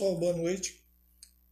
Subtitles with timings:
[0.00, 0.80] pessoal, boa noite.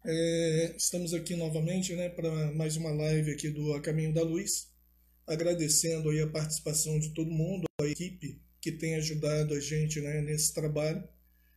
[0.07, 4.73] É, estamos aqui novamente né, para mais uma live aqui do A Caminho da Luz,
[5.27, 10.23] agradecendo aí a participação de todo mundo, a equipe que tem ajudado a gente né,
[10.23, 11.07] nesse trabalho.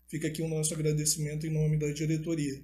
[0.10, 2.62] Fica aqui o nosso agradecimento em nome da diretoria.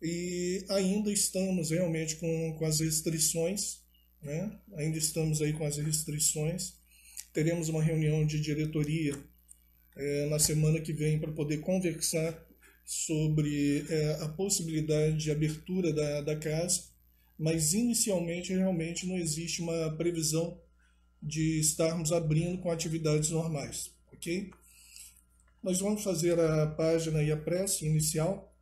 [0.00, 3.82] E ainda estamos realmente com, com as restrições,
[4.22, 4.58] né?
[4.72, 6.78] ainda estamos aí com as restrições.
[7.30, 9.14] Teremos uma reunião de diretoria
[9.96, 12.42] é, na semana que vem para poder conversar
[12.84, 16.84] sobre é, a possibilidade de abertura da, da casa,
[17.38, 20.60] mas inicialmente realmente não existe uma previsão
[21.22, 24.50] de estarmos abrindo com atividades normais, ok?
[25.62, 28.54] Nós vamos fazer a página e a prece inicial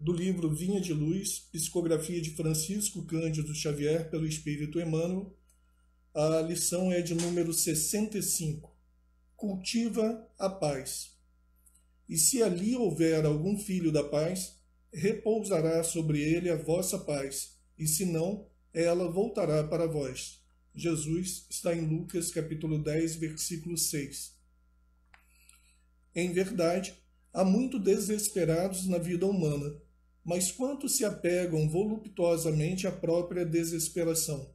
[0.00, 5.36] do livro Vinha de Luz, psicografia de Francisco Cândido Xavier pelo Espírito Emmanuel.
[6.12, 8.74] A lição é de número 65.
[9.36, 11.09] Cultiva a paz.
[12.10, 14.56] E se ali houver algum filho da paz,
[14.92, 20.42] repousará sobre ele a vossa paz, e se não, ela voltará para vós.
[20.74, 24.36] Jesus está em Lucas capítulo 10, versículo 6.
[26.12, 26.94] Em verdade,
[27.32, 29.80] há muito desesperados na vida humana,
[30.24, 34.52] mas quantos se apegam voluptuosamente à própria desesperação?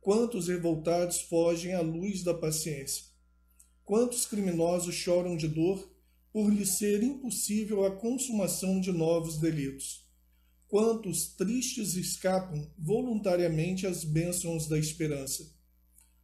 [0.00, 3.04] Quantos revoltados fogem à luz da paciência?
[3.84, 5.99] Quantos criminosos choram de dor
[6.32, 10.08] por lhe ser impossível a consumação de novos delitos.
[10.68, 15.52] Quantos tristes escapam voluntariamente às bênçãos da esperança.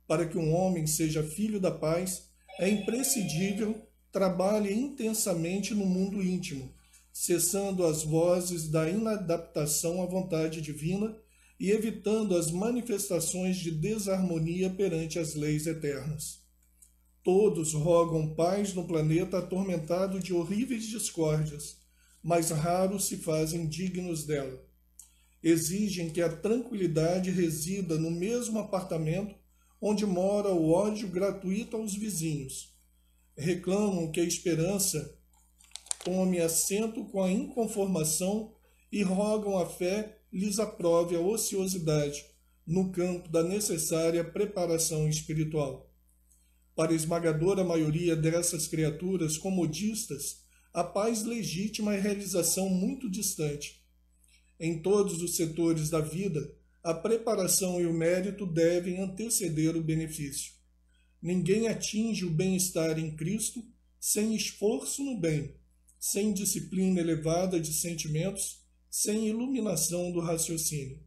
[0.06, 2.28] Para que um homem seja filho da paz,
[2.60, 6.72] é imprescindível trabalhe intensamente no mundo íntimo,
[7.12, 11.14] cessando as vozes da inadaptação à vontade divina
[11.58, 16.45] e evitando as manifestações de desarmonia perante as leis eternas.
[17.26, 21.76] Todos rogam paz no planeta atormentado de horríveis discórdias,
[22.22, 24.64] mas raros se fazem dignos dela.
[25.42, 29.34] Exigem que a tranquilidade resida no mesmo apartamento
[29.80, 32.72] onde mora o ódio gratuito aos vizinhos.
[33.36, 35.18] Reclamam que a esperança
[36.04, 38.54] tome assento com a inconformação
[38.92, 42.24] e rogam a fé lhes aprove a ociosidade
[42.64, 45.86] no campo da necessária preparação espiritual.
[46.76, 50.42] Para a esmagadora maioria dessas criaturas comodistas,
[50.74, 53.82] a paz legítima é realização muito distante.
[54.60, 60.52] Em todos os setores da vida, a preparação e o mérito devem anteceder o benefício.
[61.22, 63.64] Ninguém atinge o bem-estar em Cristo
[63.98, 65.56] sem esforço no bem,
[65.98, 71.02] sem disciplina elevada de sentimentos, sem iluminação do raciocínio.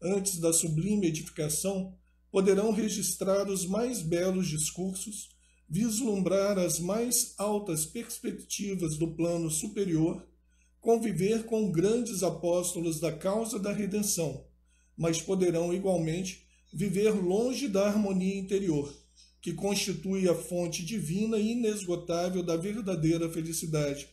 [0.00, 1.94] Antes da sublime edificação,
[2.34, 5.28] poderão registrar os mais belos discursos,
[5.68, 10.26] vislumbrar as mais altas perspectivas do plano superior,
[10.80, 14.44] conviver com grandes apóstolos da causa da redenção,
[14.96, 18.92] mas poderão igualmente viver longe da harmonia interior,
[19.40, 24.08] que constitui a fonte divina e inesgotável da verdadeira felicidade.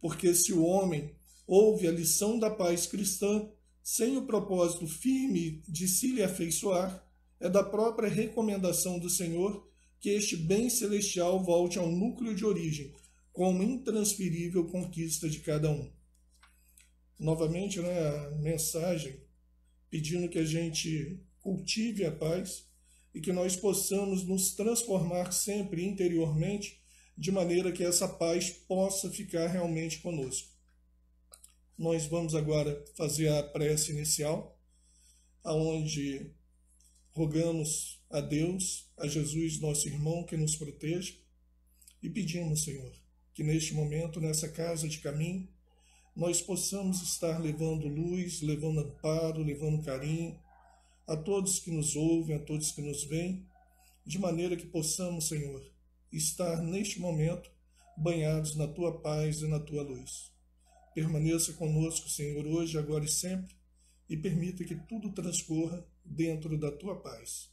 [0.00, 1.14] Porque se o homem
[1.46, 3.46] ouve a lição da paz cristã,
[3.82, 7.06] sem o propósito firme de se lhe afeiçoar,
[7.40, 9.68] é da própria recomendação do Senhor
[10.00, 12.94] que este bem celestial volte ao núcleo de origem,
[13.32, 15.90] como intransferível conquista de cada um.
[17.18, 19.20] Novamente, né, a mensagem
[19.90, 22.66] pedindo que a gente cultive a paz
[23.14, 26.80] e que nós possamos nos transformar sempre interiormente
[27.16, 30.48] de maneira que essa paz possa ficar realmente conosco.
[31.76, 34.60] Nós vamos agora fazer a prece inicial,
[35.42, 36.32] aonde
[37.18, 41.14] Rogamos a Deus, a Jesus, nosso irmão, que nos proteja
[42.00, 42.92] e pedimos, Senhor,
[43.34, 45.48] que neste momento, nessa casa de caminho,
[46.14, 50.38] nós possamos estar levando luz, levando amparo, levando carinho
[51.08, 53.44] a todos que nos ouvem, a todos que nos veem,
[54.06, 55.60] de maneira que possamos, Senhor,
[56.12, 57.50] estar neste momento
[57.96, 60.32] banhados na tua paz e na tua luz.
[60.94, 63.56] Permaneça conosco, Senhor, hoje, agora e sempre,
[64.08, 67.50] e permita que tudo transcorra dentro da tua paz.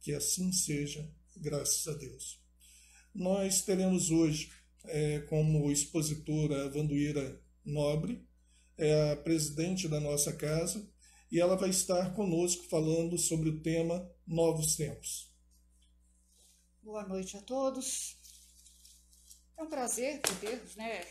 [0.00, 2.40] Que assim seja, graças a Deus.
[3.14, 4.50] Nós teremos hoje
[4.84, 8.26] é, como expositora a Vanduíra Nobre,
[8.76, 10.88] é a presidente da nossa casa,
[11.30, 15.30] e ela vai estar conosco falando sobre o tema Novos Tempos.
[16.82, 18.16] Boa noite a todos.
[19.56, 21.04] É um prazer podermos né,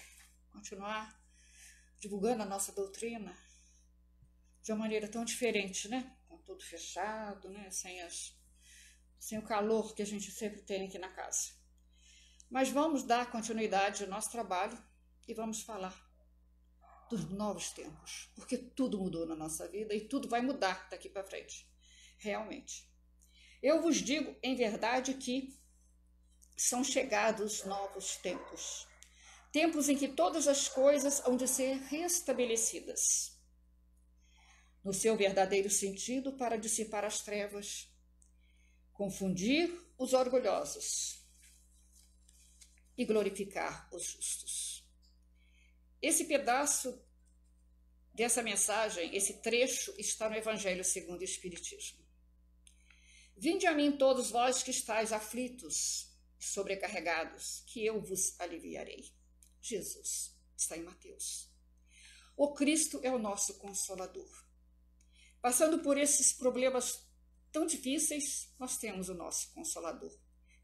[0.50, 1.22] continuar
[2.00, 3.38] divulgando a nossa doutrina
[4.64, 6.17] de uma maneira tão diferente, né?
[6.48, 7.70] Tudo fechado, né?
[7.70, 8.34] Sem, as,
[9.20, 11.52] sem o calor que a gente sempre tem aqui na casa.
[12.50, 14.82] Mas vamos dar continuidade ao nosso trabalho
[15.28, 16.06] e vamos falar
[17.10, 21.24] dos novos tempos, porque tudo mudou na nossa vida e tudo vai mudar daqui para
[21.24, 21.70] frente,
[22.18, 22.90] realmente.
[23.62, 25.58] Eu vos digo em verdade que
[26.56, 28.88] são chegados novos tempos,
[29.52, 33.37] tempos em que todas as coisas hão de ser restabelecidas
[34.84, 37.90] no seu verdadeiro sentido para dissipar as trevas,
[38.94, 41.22] confundir os orgulhosos
[42.98, 44.86] e glorificar os justos.
[46.02, 47.04] Esse pedaço
[48.14, 52.06] dessa mensagem, esse trecho, está no Evangelho segundo o Espiritismo.
[53.36, 59.12] Vinde a mim todos vós que estáis aflitos sobrecarregados, que eu vos aliviarei.
[59.62, 61.48] Jesus está em Mateus.
[62.36, 64.30] O Cristo é o nosso consolador.
[65.42, 67.08] Passando por esses problemas
[67.52, 70.12] tão difíceis, nós temos o nosso consolador,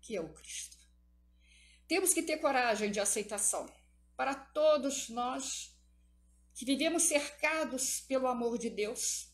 [0.02, 0.78] que é o Cristo.
[1.88, 3.72] Temos que ter coragem de aceitação
[4.16, 5.78] para todos nós
[6.54, 9.32] que vivemos cercados pelo amor de Deus.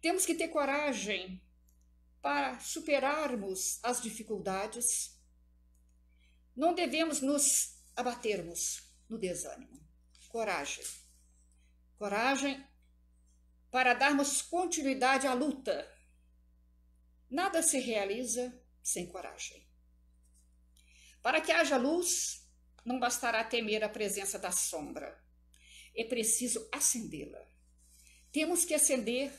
[0.00, 1.42] Temos que ter coragem
[2.20, 5.18] para superarmos as dificuldades.
[6.54, 9.80] Não devemos nos abatermos no desânimo.
[10.28, 10.84] Coragem.
[11.96, 12.66] Coragem
[13.72, 15.90] para darmos continuidade à luta.
[17.30, 19.66] Nada se realiza sem coragem.
[21.22, 22.46] Para que haja luz,
[22.84, 25.18] não bastará temer a presença da sombra.
[25.96, 27.42] É preciso acendê-la.
[28.30, 29.32] Temos que acender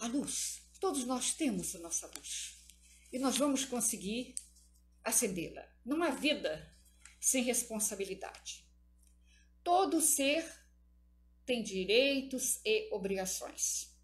[0.00, 0.68] a luz.
[0.80, 2.58] Todos nós temos a nossa luz.
[3.12, 4.34] E nós vamos conseguir
[5.04, 5.64] acendê-la.
[5.84, 6.76] Não há vida
[7.20, 8.68] sem responsabilidade.
[9.62, 10.44] Todo ser
[11.46, 13.96] tem direitos e obrigações.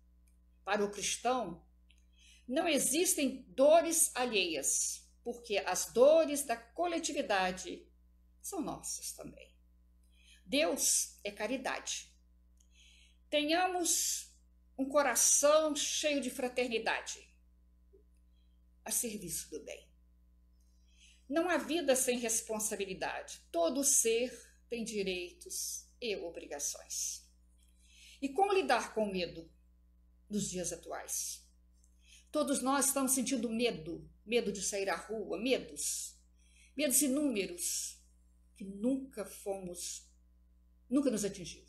[0.64, 1.66] Para o cristão,
[2.46, 7.86] não existem dores alheias, porque as dores da coletividade
[8.40, 9.52] são nossas também.
[10.46, 12.12] Deus é caridade.
[13.28, 14.30] Tenhamos
[14.78, 17.28] um coração cheio de fraternidade,
[18.84, 19.90] a serviço do bem.
[21.28, 23.40] Não há vida sem responsabilidade.
[23.50, 24.30] Todo ser
[24.68, 27.21] tem direitos e obrigações.
[28.22, 29.50] E como lidar com o medo
[30.30, 31.44] nos dias atuais?
[32.30, 36.16] Todos nós estamos sentindo medo, medo de sair à rua, medos,
[36.76, 38.00] medos inúmeros
[38.56, 40.08] que nunca fomos,
[40.88, 41.64] nunca nos atingiu.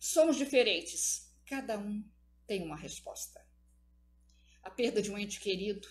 [0.00, 2.02] Somos diferentes, cada um
[2.46, 3.46] tem uma resposta.
[4.62, 5.86] A perda de um ente querido,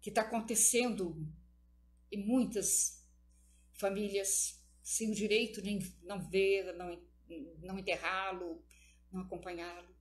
[0.00, 1.28] que está acontecendo
[2.12, 3.04] em muitas
[3.74, 7.04] famílias, sem o direito de não ver, não
[7.60, 8.64] não enterrá-lo,
[9.10, 9.94] não acompanhá-lo.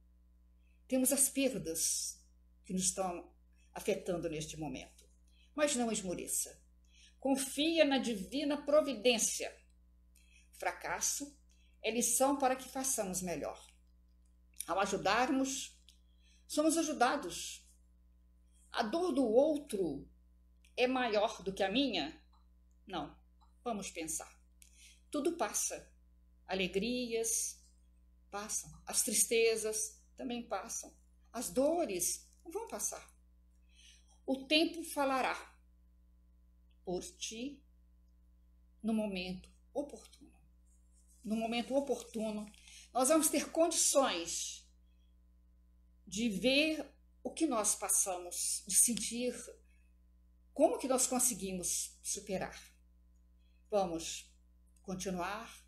[0.88, 2.24] Temos as perdas
[2.66, 3.33] que nos estão
[3.74, 5.04] afetando neste momento.
[5.54, 6.62] Mas não esmoreça.
[7.19, 9.56] Confia na divina providência.
[10.54, 11.38] Fracasso
[11.81, 13.60] é lição para que façamos melhor.
[14.68, 15.80] Ao ajudarmos,
[16.48, 17.68] somos ajudados.
[18.72, 20.10] A dor do outro
[20.75, 22.22] é maior do que a minha?
[22.86, 23.18] Não.
[23.63, 24.31] Vamos pensar.
[25.10, 25.94] Tudo passa
[26.47, 27.62] alegrias
[28.30, 30.95] passam, as tristezas também passam,
[31.31, 33.05] as dores vão passar.
[34.25, 35.36] O tempo falará
[36.84, 37.63] por ti
[38.81, 40.34] no momento oportuno.
[41.24, 42.50] No momento oportuno,
[42.93, 44.63] nós vamos ter condições
[46.05, 46.93] de ver
[47.24, 49.36] o que nós passamos, de sentir
[50.53, 52.55] como que nós conseguimos superar.
[53.70, 54.31] Vamos
[54.84, 55.64] continuar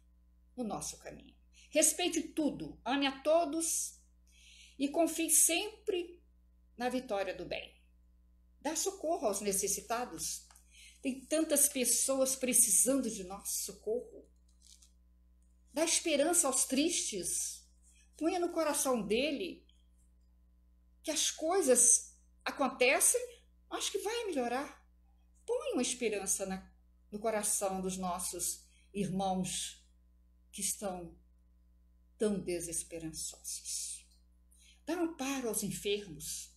[0.58, 1.36] no nosso caminho.
[1.70, 4.02] Respeite tudo, ame a todos
[4.80, 6.22] e confie sempre
[6.76, 7.76] na vitória do bem.
[8.60, 10.48] Dá socorro aos necessitados.
[11.02, 14.28] Tem tantas pessoas precisando de nosso socorro.
[15.72, 17.66] Dá esperança aos tristes.
[18.18, 19.66] Ponha no coração dele
[21.04, 23.22] que as coisas acontecem,
[23.70, 24.84] acho que vai melhorar.
[25.46, 26.70] Põe uma esperança na,
[27.12, 29.87] no coração dos nossos irmãos
[30.52, 31.18] que estão
[32.18, 34.06] tão desesperançosos.
[34.86, 36.56] Dá amparo aos enfermos.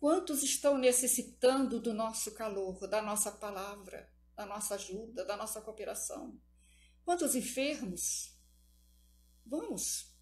[0.00, 6.40] Quantos estão necessitando do nosso calor, da nossa palavra, da nossa ajuda, da nossa cooperação?
[7.04, 8.36] Quantos enfermos?
[9.44, 10.14] Vamos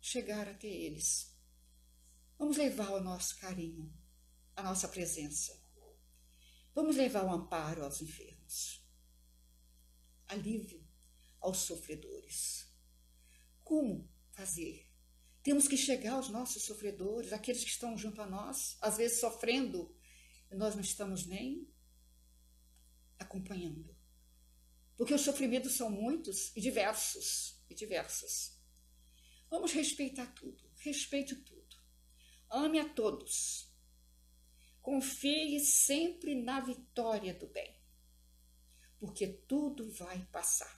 [0.00, 1.36] chegar até eles.
[2.38, 3.92] Vamos levar o nosso carinho,
[4.54, 5.60] a nossa presença.
[6.74, 8.84] Vamos levar o amparo aos enfermos.
[10.28, 10.85] Alívio
[11.46, 12.66] aos sofredores.
[13.62, 14.84] Como fazer?
[15.42, 19.96] Temos que chegar aos nossos sofredores, aqueles que estão junto a nós, às vezes sofrendo,
[20.50, 21.72] e nós não estamos nem
[23.18, 23.94] acompanhando.
[24.96, 28.58] porque os sofrimentos são muitos e diversos e diversos.
[29.50, 31.76] Vamos respeitar tudo, respeite tudo.
[32.48, 33.70] Ame a todos.
[34.80, 37.76] Confie sempre na vitória do bem,
[38.98, 40.75] porque tudo vai passar.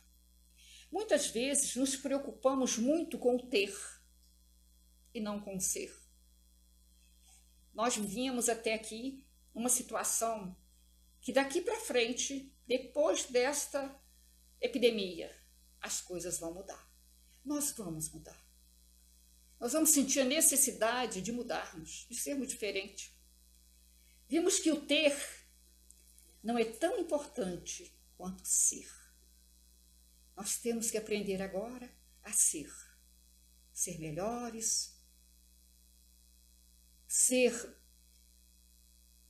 [0.90, 3.74] Muitas vezes nos preocupamos muito com o ter
[5.12, 5.94] e não com o ser.
[7.74, 10.56] Nós vivíamos até aqui uma situação
[11.20, 13.94] que daqui para frente, depois desta
[14.60, 15.34] epidemia,
[15.80, 16.90] as coisas vão mudar.
[17.44, 18.48] Nós vamos mudar.
[19.60, 23.12] Nós vamos sentir a necessidade de mudarmos, de sermos diferentes.
[24.28, 25.16] Vimos que o ter
[26.42, 28.88] não é tão importante quanto ser.
[30.38, 31.92] Nós temos que aprender agora
[32.22, 32.72] a ser.
[33.72, 34.96] Ser melhores,
[37.08, 37.76] ser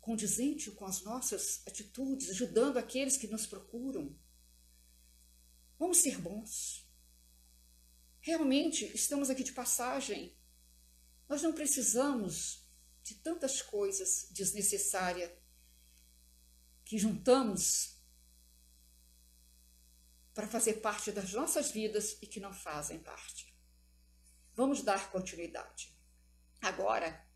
[0.00, 4.14] condizente com as nossas atitudes, ajudando aqueles que nos procuram.
[5.78, 6.86] Vamos ser bons.
[8.20, 10.36] Realmente estamos aqui de passagem.
[11.26, 12.68] Nós não precisamos
[13.02, 15.32] de tantas coisas desnecessárias
[16.84, 17.97] que juntamos
[20.38, 23.52] para fazer parte das nossas vidas e que não fazem parte.
[24.54, 25.92] Vamos dar continuidade.
[26.62, 27.28] Agora,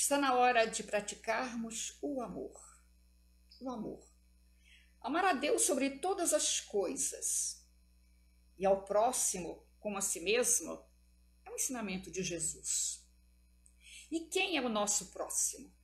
[0.00, 2.56] Está na hora de praticarmos o amor.
[3.60, 4.08] O amor.
[5.00, 7.66] Amar a Deus sobre todas as coisas
[8.56, 10.80] e ao próximo como a si mesmo
[11.44, 13.04] é um ensinamento de Jesus.
[14.08, 15.74] E quem é o nosso próximo?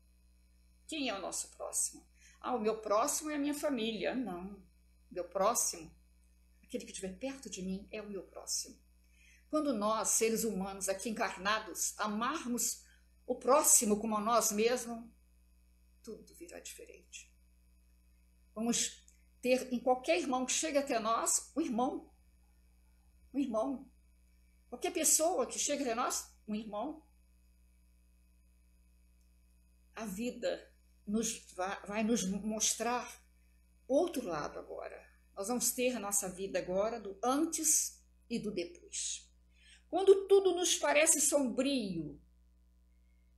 [0.87, 2.09] Quem é o nosso próximo?
[2.41, 4.15] Ah, o meu próximo é a minha família.
[4.15, 4.65] Não.
[5.11, 5.91] Meu próximo,
[6.75, 8.76] aquele que estiver perto de mim, é o meu próximo.
[9.49, 12.85] Quando nós, seres humanos aqui encarnados, amarmos
[13.25, 15.09] o próximo como a nós mesmos,
[16.02, 17.33] tudo virá diferente.
[18.54, 19.07] Vamos
[19.40, 22.12] ter em qualquer irmão que chegue até nós, um irmão.
[23.33, 23.90] Um irmão.
[24.69, 27.07] Qualquer pessoa que chegue até nós, um irmão.
[29.95, 30.73] A vida
[31.07, 33.23] nos vai, vai nos mostrar
[33.87, 35.13] outro lado agora.
[35.37, 39.29] Nós vamos ter a nossa vida agora do antes e do depois.
[39.88, 42.21] Quando tudo nos parece sombrio,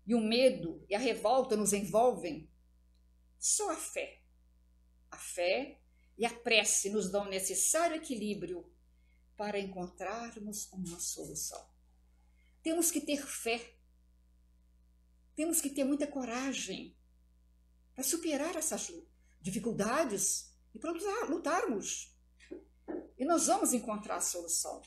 [0.07, 2.49] e o medo e a revolta nos envolvem,
[3.39, 4.23] só a fé.
[5.11, 5.81] A fé
[6.17, 8.73] e a prece nos dão o necessário equilíbrio
[9.37, 11.69] para encontrarmos uma solução.
[12.63, 13.75] Temos que ter fé.
[15.35, 16.97] Temos que ter muita coragem
[17.95, 18.91] para superar essas
[19.41, 20.93] dificuldades e para
[21.25, 22.15] lutarmos.
[23.19, 24.83] E nós vamos encontrar a solução.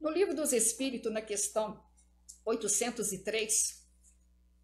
[0.00, 1.82] No livro dos Espíritos, na questão
[2.44, 3.86] 803,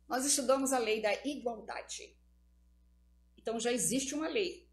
[0.09, 2.19] nós estudamos a lei da igualdade.
[3.37, 4.69] Então já existe uma lei.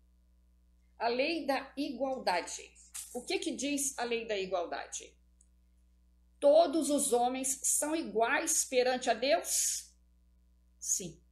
[0.98, 2.74] A lei da igualdade.
[3.14, 5.16] O que, que diz a lei da igualdade?
[6.40, 9.94] Todos os homens são iguais perante a Deus?
[10.80, 11.23] Sim.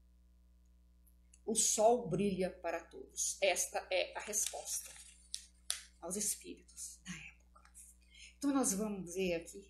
[1.52, 3.38] O sol brilha para todos.
[3.42, 4.90] Esta é a resposta
[6.00, 7.62] aos espíritos da época.
[8.38, 9.70] Então, nós vamos ver aqui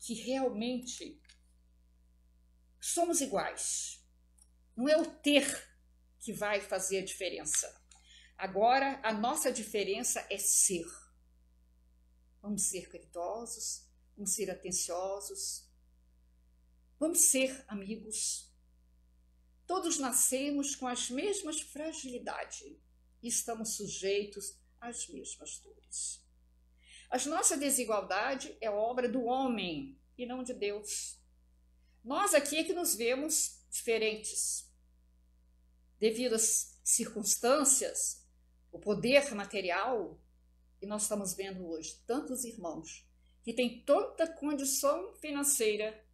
[0.00, 1.20] que realmente
[2.80, 4.02] somos iguais.
[4.74, 5.44] Não é o ter
[6.20, 7.78] que vai fazer a diferença.
[8.38, 10.86] Agora, a nossa diferença é ser.
[12.40, 15.70] Vamos ser caridosos, vamos ser atenciosos,
[16.98, 18.53] vamos ser amigos.
[19.66, 22.76] Todos nascemos com as mesmas fragilidades
[23.22, 26.22] e estamos sujeitos às mesmas dores.
[27.10, 31.18] A nossa desigualdade é obra do homem e não de Deus.
[32.02, 34.70] Nós aqui é que nos vemos diferentes.
[35.98, 38.26] Devido às circunstâncias,
[38.70, 40.20] o poder material,
[40.82, 43.08] e nós estamos vendo hoje tantos irmãos
[43.42, 46.04] que têm toda condição financeira,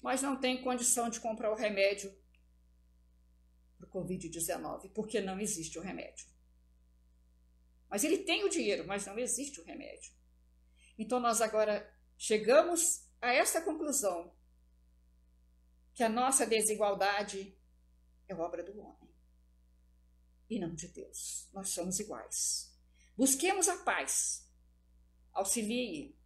[0.00, 2.12] mas não têm condição de comprar o remédio
[3.78, 6.26] para o Covid-19, porque não existe o remédio.
[7.88, 10.12] Mas ele tem o dinheiro, mas não existe o remédio.
[10.98, 14.34] Então nós agora chegamos a essa conclusão
[15.94, 17.56] que a nossa desigualdade
[18.26, 19.08] é obra do homem
[20.50, 21.48] e não de Deus.
[21.52, 22.76] Nós somos iguais.
[23.16, 24.48] Busquemos a paz.
[25.32, 26.18] Auxilie,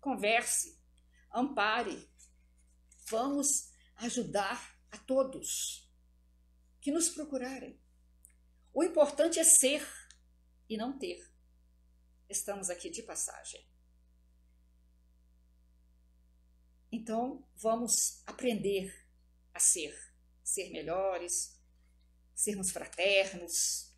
[0.00, 0.78] converse,
[1.32, 2.08] ampare.
[3.08, 5.85] Vamos ajudar a todos
[6.86, 7.76] que nos procurarem.
[8.72, 9.84] O importante é ser
[10.68, 11.18] e não ter.
[12.28, 13.68] Estamos aqui de passagem.
[16.92, 19.04] Então, vamos aprender
[19.52, 19.98] a ser,
[20.44, 21.60] ser melhores,
[22.32, 23.92] sermos fraternos,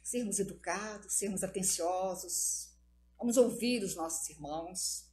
[0.00, 2.78] sermos educados, sermos atenciosos,
[3.18, 5.10] vamos ouvir os nossos irmãos.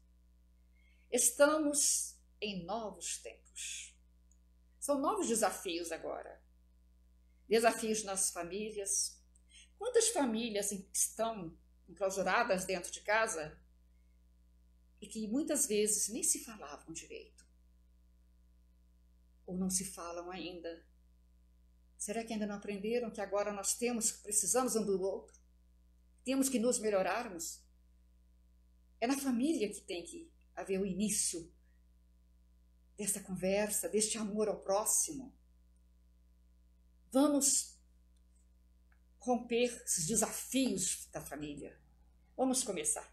[1.12, 3.98] Estamos em novos tempos.
[4.80, 6.45] São novos desafios agora.
[7.48, 9.22] Desafios nas famílias.
[9.78, 13.60] Quantas famílias estão enclausuradas dentro de casa
[15.02, 17.46] e que muitas vezes nem se falavam direito?
[19.46, 20.86] Ou não se falam ainda?
[21.98, 25.40] Será que ainda não aprenderam que agora nós temos, precisamos um do outro?
[26.24, 27.64] Temos que nos melhorarmos?
[29.00, 31.54] É na família que tem que haver o início
[32.98, 35.34] dessa conversa, deste amor ao próximo.
[37.16, 37.80] Vamos
[39.20, 41.80] romper esses desafios da família.
[42.36, 43.10] Vamos começar.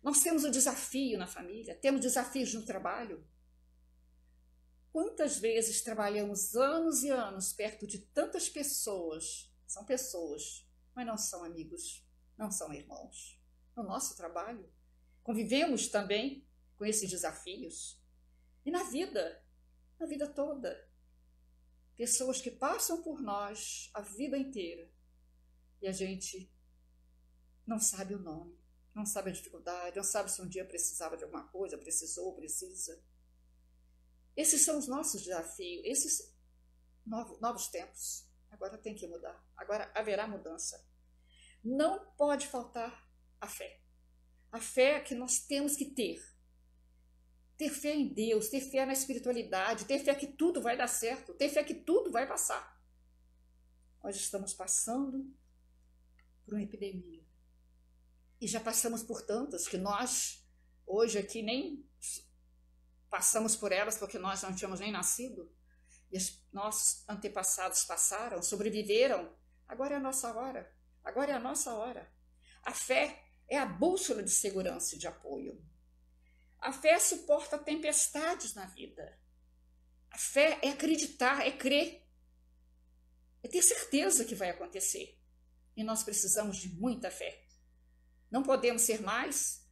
[0.00, 3.26] Nós temos o um desafio na família, temos desafios no trabalho.
[4.92, 9.52] Quantas vezes trabalhamos anos e anos perto de tantas pessoas?
[9.66, 12.06] São pessoas, mas não são amigos,
[12.38, 13.42] não são irmãos.
[13.74, 14.72] No nosso trabalho,
[15.20, 16.46] convivemos também
[16.76, 18.00] com esses desafios.
[18.64, 19.44] E na vida,
[19.98, 20.91] na vida toda.
[21.96, 24.90] Pessoas que passam por nós a vida inteira
[25.80, 26.50] e a gente
[27.66, 28.58] não sabe o nome,
[28.94, 33.02] não sabe a dificuldade, não sabe se um dia precisava de alguma coisa, precisou, precisa.
[34.36, 36.34] Esses são os nossos desafios, esses
[37.04, 38.26] novos, novos tempos.
[38.50, 40.86] Agora tem que mudar, agora haverá mudança.
[41.62, 43.08] Não pode faltar
[43.40, 43.80] a fé.
[44.50, 46.22] A fé que nós temos que ter
[47.56, 51.34] ter fé em Deus, ter fé na espiritualidade, ter fé que tudo vai dar certo,
[51.34, 52.80] ter fé que tudo vai passar.
[54.02, 55.32] Nós estamos passando
[56.44, 57.24] por uma epidemia.
[58.40, 60.44] E já passamos por tantas que nós,
[60.84, 61.88] hoje aqui, nem
[63.08, 65.54] passamos por elas porque nós não tínhamos nem nascido.
[66.10, 69.32] E os nossos antepassados passaram, sobreviveram.
[69.68, 70.74] Agora é a nossa hora.
[71.04, 72.12] Agora é a nossa hora.
[72.64, 75.62] A fé é a bússola de segurança e de apoio.
[76.62, 79.18] A fé suporta tempestades na vida.
[80.12, 82.06] A fé é acreditar, é crer,
[83.42, 85.18] é ter certeza que vai acontecer.
[85.76, 87.44] E nós precisamos de muita fé.
[88.30, 89.68] Não podemos ser mais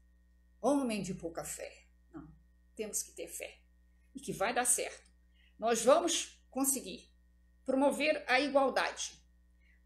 [0.61, 1.87] homem de pouca fé.
[2.12, 2.29] Não.
[2.74, 3.61] Temos que ter fé.
[4.12, 5.09] E que vai dar certo.
[5.57, 7.09] Nós vamos conseguir
[7.64, 9.12] promover a igualdade.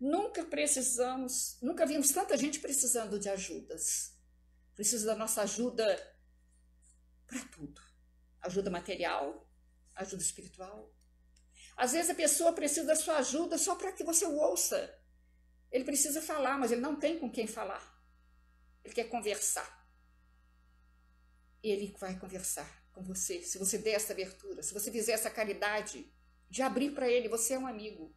[0.01, 4.19] Nunca precisamos, nunca vimos tanta gente precisando de ajudas.
[4.75, 6.14] Precisa da nossa ajuda
[7.27, 7.81] para tudo.
[8.41, 9.49] Ajuda material,
[9.95, 10.93] ajuda espiritual.
[11.77, 14.97] Às vezes a pessoa precisa da sua ajuda só para que você o ouça.
[15.71, 17.83] Ele precisa falar, mas ele não tem com quem falar.
[18.85, 19.85] Ele quer conversar.
[21.63, 23.43] Ele vai conversar com você.
[23.43, 26.13] Se você der essa abertura, se você fizer essa caridade
[26.49, 28.15] de abrir para ele, você é um amigo,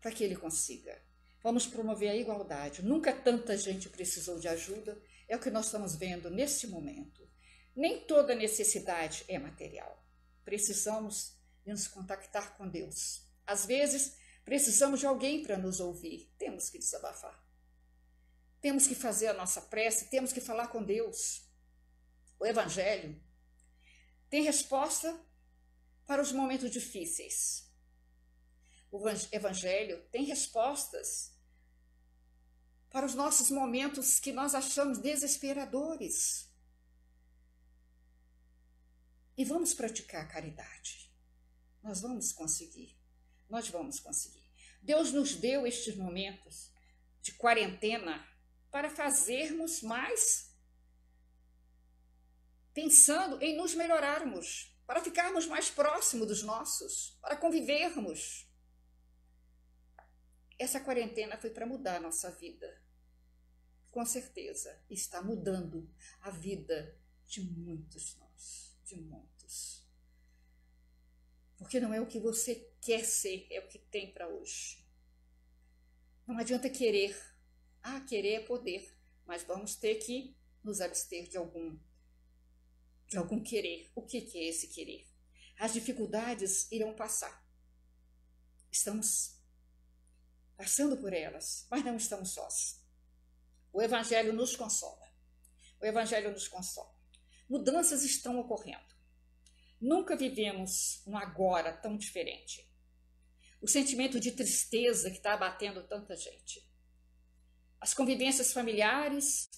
[0.00, 1.02] para que ele consiga.
[1.42, 2.82] Vamos promover a igualdade.
[2.82, 5.00] Nunca tanta gente precisou de ajuda.
[5.28, 7.28] É o que nós estamos vendo neste momento.
[7.76, 10.02] Nem toda necessidade é material.
[10.44, 11.36] Precisamos
[11.66, 13.22] nos contactar com Deus.
[13.46, 16.32] Às vezes, precisamos de alguém para nos ouvir.
[16.38, 17.44] Temos que desabafar.
[18.62, 21.44] Temos que fazer a nossa prece, temos que falar com Deus.
[22.38, 23.20] O Evangelho
[24.30, 25.18] tem resposta
[26.06, 27.70] para os momentos difíceis.
[28.90, 31.32] O Evangelho tem respostas
[32.88, 36.45] para os nossos momentos que nós achamos desesperadores.
[39.36, 41.12] E vamos praticar caridade.
[41.82, 42.96] Nós vamos conseguir.
[43.48, 44.44] Nós vamos conseguir.
[44.82, 46.72] Deus nos deu estes momentos
[47.20, 48.26] de quarentena
[48.70, 50.54] para fazermos mais
[52.76, 58.46] pensando em nos melhorarmos, para ficarmos mais próximos dos nossos, para convivermos.
[60.58, 62.82] Essa quarentena foi para mudar a nossa vida.
[63.90, 68.25] Com certeza, está mudando a vida de muitos nós
[68.86, 69.84] de muitos.
[71.58, 74.84] Porque não é o que você quer ser, é o que tem para hoje.
[76.26, 77.16] Não adianta querer.
[77.82, 81.78] Ah, querer é poder, mas vamos ter que nos abster de algum
[83.08, 83.90] de algum querer.
[83.94, 85.06] O que, que é esse querer?
[85.58, 87.46] As dificuldades irão passar.
[88.70, 89.40] Estamos
[90.56, 92.84] passando por elas, mas não estamos sós.
[93.72, 95.06] O Evangelho nos consola.
[95.80, 96.95] O Evangelho nos consola.
[97.48, 98.94] Mudanças estão ocorrendo.
[99.80, 102.68] Nunca vivemos um agora tão diferente.
[103.60, 106.66] O sentimento de tristeza que está abatendo tanta gente.
[107.80, 109.48] As convivências familiares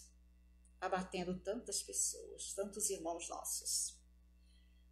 [0.81, 3.98] abatendo tantas pessoas, tantos irmãos nossos.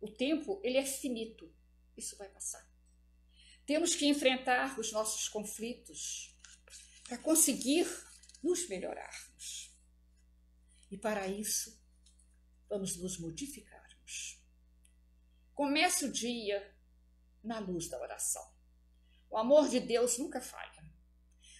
[0.00, 1.52] O tempo, ele é finito.
[1.96, 2.68] Isso vai passar.
[3.64, 6.36] Temos que enfrentar os nossos conflitos
[7.04, 7.86] para conseguir
[8.42, 9.74] nos melhorarmos.
[10.90, 11.76] E para isso,
[12.68, 14.42] vamos nos modificarmos.
[15.54, 16.74] Comece o dia
[17.42, 18.42] na luz da oração.
[19.30, 20.84] O amor de Deus nunca falha.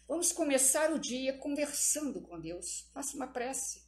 [0.07, 2.89] Vamos começar o dia conversando com Deus.
[2.93, 3.87] Faça uma prece.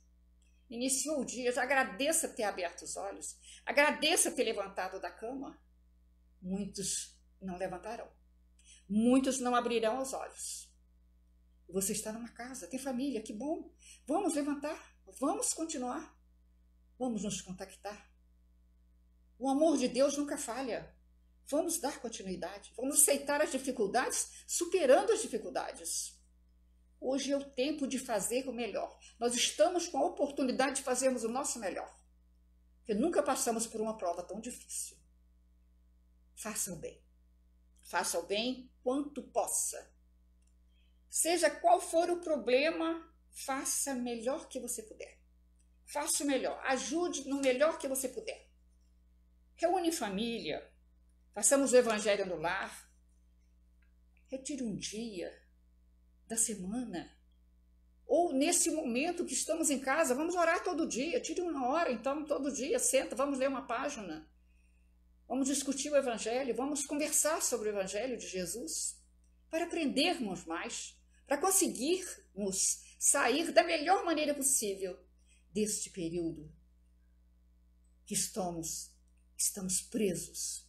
[0.68, 5.59] Iniciou o dia, já agradeça ter aberto os olhos, agradeça ter levantado da cama.
[6.42, 8.11] Muitos não levantarão,
[8.87, 10.70] muitos não abrirão os olhos.
[11.70, 13.72] Você está numa casa, tem família, que bom.
[14.07, 16.17] Vamos levantar, vamos continuar,
[16.98, 18.11] vamos nos contactar.
[19.38, 20.94] O amor de Deus nunca falha.
[21.46, 26.18] Vamos dar continuidade, vamos aceitar as dificuldades, superando as dificuldades.
[27.00, 28.98] Hoje é o tempo de fazer o melhor.
[29.18, 31.96] Nós estamos com a oportunidade de fazermos o nosso melhor.
[32.78, 34.98] Porque nunca passamos por uma prova tão difícil.
[36.34, 37.02] Faça o bem.
[37.82, 39.90] Faça o bem quanto possa.
[41.08, 45.17] Seja qual for o problema, faça melhor que você puder.
[45.92, 46.61] Faça o melhor.
[46.64, 48.48] Ajude no melhor que você puder.
[49.57, 50.62] Reúne família,
[51.38, 52.90] Passamos o evangelho no lar.
[54.27, 55.33] Retire um dia
[56.27, 57.16] da semana.
[58.05, 61.20] Ou nesse momento que estamos em casa, vamos orar todo dia.
[61.20, 62.81] Tire uma hora, então, todo dia.
[62.81, 64.29] Senta, vamos ler uma página.
[65.29, 66.57] Vamos discutir o evangelho.
[66.57, 69.01] Vamos conversar sobre o evangelho de Jesus.
[69.48, 71.01] Para aprendermos mais.
[71.24, 74.98] Para conseguirmos sair da melhor maneira possível
[75.52, 76.52] deste período
[78.06, 78.90] que estamos,
[79.37, 80.66] estamos presos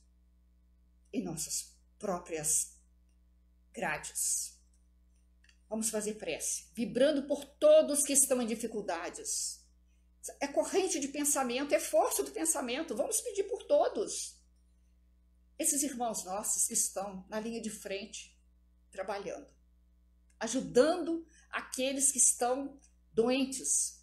[1.12, 2.78] em nossas próprias
[3.74, 4.58] grades.
[5.70, 9.64] Vamos fazer prece, vibrando por todos que estão em dificuldades.
[10.40, 12.96] É corrente de pensamento, é força do pensamento.
[12.96, 14.38] Vamos pedir por todos.
[15.58, 18.38] Esses irmãos nossos que estão na linha de frente,
[18.92, 19.54] trabalhando,
[20.40, 22.80] ajudando aqueles que estão
[23.14, 23.99] doentes.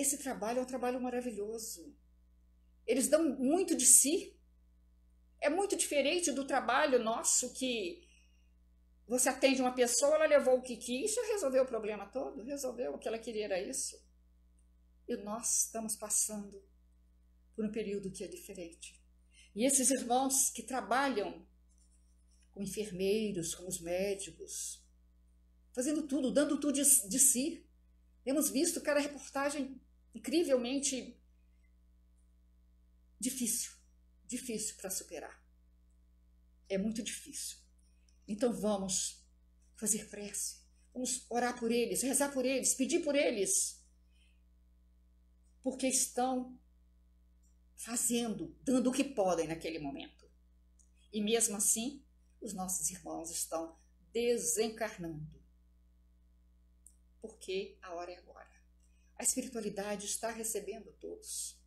[0.00, 1.94] Esse trabalho é um trabalho maravilhoso.
[2.86, 4.40] Eles dão muito de si
[5.40, 8.06] é muito diferente do trabalho nosso que
[9.06, 12.94] você atende uma pessoa, ela levou o que quis, já resolveu o problema todo, resolveu
[12.94, 13.96] o que ela queria era isso.
[15.08, 16.62] E nós estamos passando
[17.56, 19.02] por um período que é diferente.
[19.54, 21.44] E esses irmãos que trabalham
[22.52, 24.84] com enfermeiros, com os médicos,
[25.72, 27.66] fazendo tudo, dando tudo de, de si.
[28.22, 29.80] Temos visto cada reportagem
[30.14, 31.20] incrivelmente
[33.18, 33.80] difícil
[34.30, 35.44] difícil para superar.
[36.68, 37.58] É muito difícil.
[38.28, 39.26] Então vamos
[39.76, 40.60] fazer prece.
[40.94, 43.84] Vamos orar por eles, rezar por eles, pedir por eles.
[45.62, 46.58] Porque estão
[47.74, 50.30] fazendo, dando o que podem naquele momento.
[51.12, 52.04] E mesmo assim,
[52.40, 53.76] os nossos irmãos estão
[54.12, 55.40] desencarnando.
[57.20, 58.39] Porque a hora é agora.
[59.20, 61.60] A espiritualidade está recebendo todos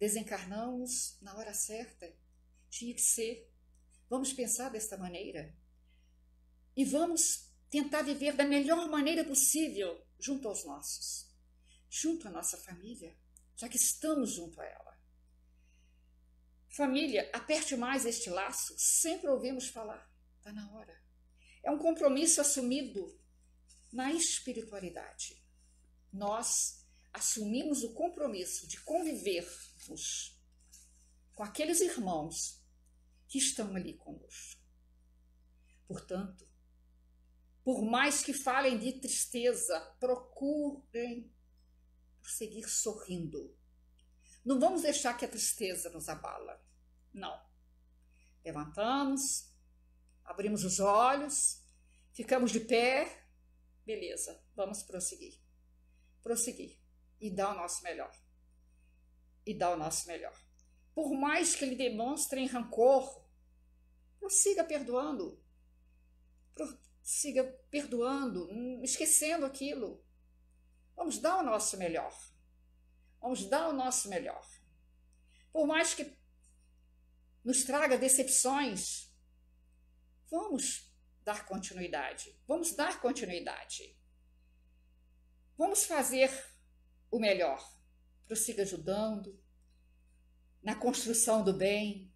[0.00, 2.10] desencarnamos na hora certa.
[2.70, 3.52] Tinha que ser.
[4.08, 5.54] Vamos pensar desta maneira.
[6.74, 11.30] E vamos tentar viver da melhor maneira possível junto aos nossos,
[11.88, 13.14] junto à nossa família,
[13.54, 14.98] já que estamos junto a ela.
[16.70, 20.98] Família, aperte mais este laço, sempre ouvimos falar, está na hora.
[21.62, 23.20] É um compromisso assumido
[23.92, 25.39] na espiritualidade.
[26.12, 29.46] Nós assumimos o compromisso de conviver
[31.34, 32.62] com aqueles irmãos
[33.26, 34.60] que estão ali conosco.
[35.86, 36.48] Portanto,
[37.64, 41.32] por mais que falem de tristeza, procurem
[42.22, 43.56] seguir sorrindo.
[44.44, 46.62] Não vamos deixar que a tristeza nos abala.
[47.12, 47.40] Não.
[48.44, 49.52] Levantamos,
[50.24, 51.62] abrimos os olhos,
[52.12, 53.26] ficamos de pé.
[53.84, 55.38] Beleza, vamos prosseguir.
[56.22, 56.78] Prosseguir
[57.20, 58.12] e dar o nosso melhor
[59.46, 60.36] e dar o nosso melhor.
[60.94, 63.24] Por mais que ele demonstre rancor,
[64.18, 65.42] prossiga perdoando.
[66.54, 70.04] Prossiga perdoando, hum, esquecendo aquilo.
[70.94, 72.14] Vamos dar o nosso melhor.
[73.20, 74.46] Vamos dar o nosso melhor.
[75.52, 76.16] Por mais que
[77.42, 79.12] nos traga decepções,
[80.30, 80.92] vamos
[81.24, 82.38] dar continuidade.
[82.46, 83.98] Vamos dar continuidade.
[85.60, 86.30] Vamos fazer
[87.10, 87.62] o melhor
[88.26, 89.38] prossiga ajudando
[90.62, 92.10] na construção do bem,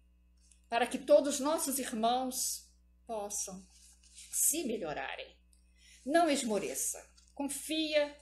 [0.67, 2.73] para que todos nossos irmãos
[3.05, 3.63] possam
[4.31, 5.37] se melhorarem.
[6.03, 8.19] Não esmoreça, confia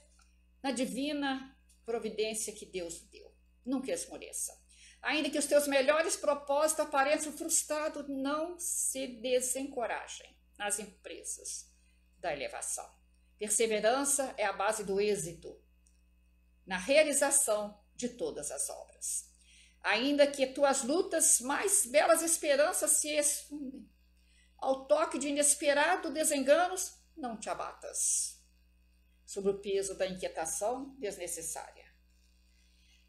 [0.62, 3.34] na divina providência que Deus deu.
[3.64, 4.52] Nunca esmoreça.
[5.00, 10.36] Ainda que os teus melhores propósitos apareçam frustrados, não se desencorajem.
[10.58, 11.74] nas empresas
[12.18, 13.03] da elevação.
[13.44, 15.62] Perseverança é a base do êxito
[16.64, 19.28] na realização de todas as obras.
[19.82, 23.86] Ainda que tuas lutas mais belas esperanças se esfundem,
[24.56, 28.42] ao toque de inesperado desenganos, não te abatas
[29.26, 31.84] sobre o peso da inquietação desnecessária.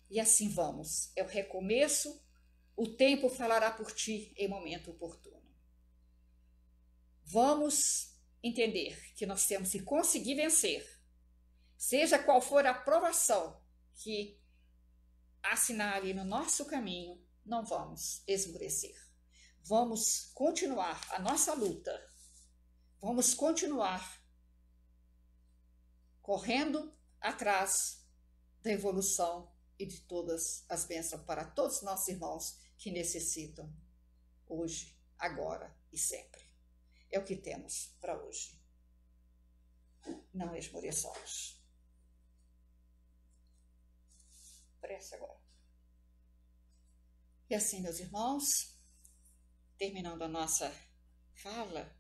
[0.10, 2.22] E assim vamos, é o recomeço,
[2.76, 5.50] o tempo falará por ti em momento oportuno.
[7.24, 8.15] Vamos
[8.48, 10.88] entender que nós temos que conseguir vencer,
[11.76, 13.60] seja qual for a provação
[13.96, 14.40] que
[15.42, 18.96] assinale no nosso caminho, não vamos esmorecer.
[19.64, 21.92] Vamos continuar a nossa luta.
[23.02, 24.22] Vamos continuar
[26.22, 28.06] correndo atrás
[28.62, 33.76] da evolução e de todas as bênçãos para todos os nossos irmãos que necessitam
[34.48, 36.45] hoje, agora e sempre.
[37.16, 38.62] É o que temos para hoje.
[40.34, 41.64] Não esmoreçamos.
[44.82, 45.40] Prece agora.
[47.50, 48.78] E assim, meus irmãos,
[49.78, 50.70] terminando a nossa
[51.36, 51.96] fala,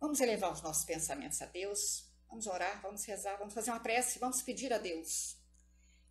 [0.00, 4.18] vamos elevar os nossos pensamentos a Deus Vamos orar, vamos rezar, vamos fazer uma prece,
[4.18, 5.36] vamos pedir a Deus.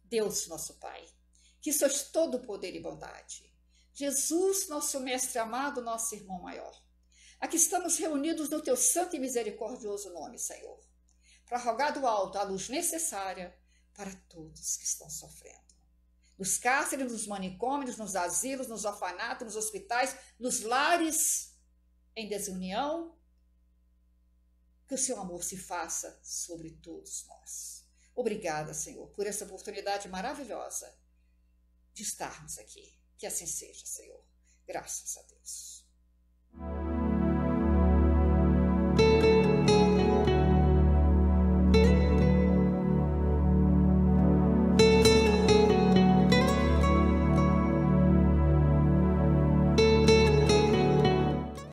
[0.03, 1.03] Deus, nosso Pai,
[1.59, 3.51] que sois todo poder e bondade.
[3.91, 6.79] Jesus, nosso Mestre amado, nosso irmão maior.
[7.41, 10.79] Aqui estamos reunidos no teu santo e misericordioso nome, Senhor,
[11.47, 13.57] para rogar do alto a luz necessária
[13.95, 15.59] para todos que estão sofrendo.
[16.37, 21.57] Nos cárceres, nos manicômios, nos asilos, nos orfanatos, nos hospitais, nos lares
[22.15, 23.17] em desunião
[24.87, 27.87] que o seu amor se faça sobre todos nós.
[28.13, 30.95] Obrigada, Senhor, por essa oportunidade maravilhosa
[31.91, 32.99] de estarmos aqui.
[33.17, 34.23] Que assim seja, Senhor.
[34.67, 36.90] Graças a Deus.